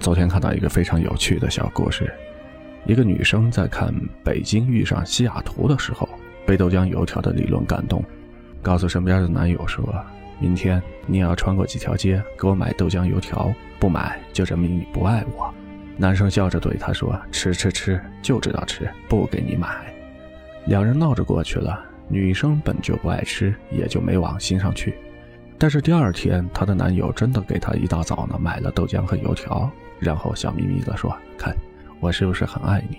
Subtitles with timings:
[0.00, 2.10] 昨天看到一个非常有趣的小故事，
[2.86, 6.08] 一个女生在看北京遇上西雅图的时候，
[6.46, 8.02] 被豆浆油条的理论感动，
[8.62, 9.84] 告诉身边的男友说
[10.40, 15.52] ：“明天你也要穿过几条街给我买豆浆油条，不买就证明你不爱我。”
[15.98, 19.68] 男生笑着对她说：“吃吃吃，就知道吃，不给你买。”
[20.64, 21.78] 两人闹着过去了，
[22.08, 24.94] 女生本就不爱吃，也就没往心上去。
[25.58, 31.54] 但是第二天，她的男友真的给她一大早呢买了豆浆和油条，然后笑眯眯地说：“看，
[32.00, 32.98] 我是不是很爱你？”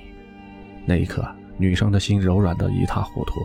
[0.86, 1.28] 那一刻，
[1.58, 3.42] 女生的心柔软得一塌糊涂。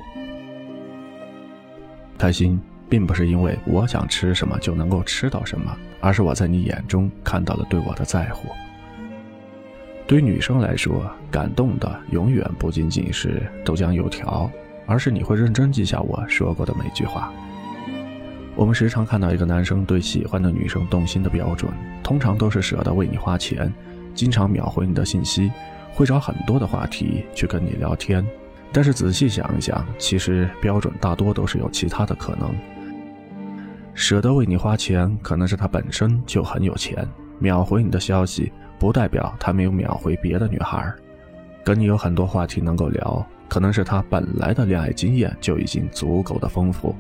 [2.19, 8.49] 开心并不是因为我想吃什么就能够吃到什么，而是我在你眼中看到了对我的在乎。
[10.07, 14.49] 对女生来说，感动的永远不仅仅是豆浆油条，
[14.87, 17.33] 而是你会认真记下我说过的每句话。
[18.57, 21.71] 我们时常看到一个男生对喜欢的女生动心的标准，
[22.03, 23.71] 通常都是舍得为你花钱，
[24.15, 25.53] 经常秒回你的信息，
[25.93, 28.27] 会找很多的话题去跟你聊天。
[28.73, 32.51] 但是仔细想一想，其实标准大多都是有其他的可能。
[33.93, 37.07] 舍得为你花钱，可能是他本身就很有钱，
[37.39, 40.91] 秒回你的消息，不代表他没有秒回别的女孩。
[41.63, 46.97] 跟你有很多话题能够聊，可能是他本来的恋爱经验就已经足够的丰富。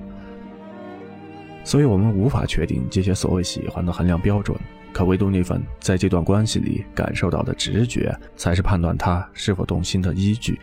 [1.66, 4.56] 所以，我们无法确定这些所谓喜欢的衡量标准，
[4.92, 10.60] 可唯独那份在这段关系里感受到的直觉，才是判断他是否动心的依据。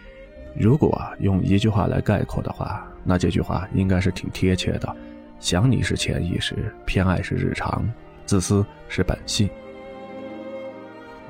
[0.58, 4.96] 如果用一句话来概括的话，那这句话应该是挺贴切的：
[5.42, 7.86] 想你是潜意识，偏爱是日常，
[8.26, 9.50] 自私是本性。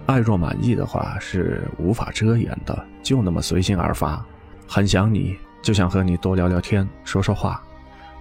[0.06, 4.24] 爱若满意的话是无法遮掩的，就那么随心而发。
[4.68, 7.60] 很想你，就想和你多聊聊天，说说话。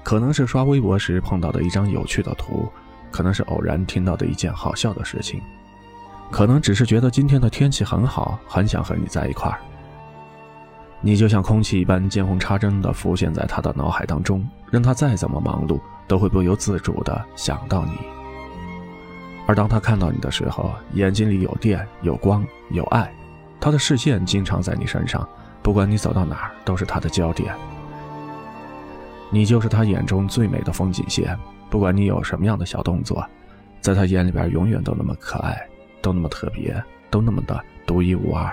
[0.03, 2.69] 可能是刷微博时碰到的一张有趣的图，
[3.11, 5.41] 可能是偶然听到的一件好笑的事情，
[6.31, 9.59] 可能只是觉得今天的天气很好，很想和你在一块儿。
[11.01, 17.93] 你就像空气一般见缝插针地浮现在他的脑海当中，任他再怎么忙碌，都会不由自主地想到你。
[19.47, 23.13] 而当他看到你的时候，眼睛里有电、有光、有爱，
[23.61, 25.29] 他的视线经常在你身上，
[25.61, 27.53] 不管你走到哪儿，都是他的焦点。
[29.33, 31.37] 你就是他眼中最美的风景线，
[31.71, 33.27] 不管你有什么样的小动作，
[33.81, 35.59] 在他眼里边永远都那么可爱，
[36.03, 38.53] 都那么特别，都那么的独一无二。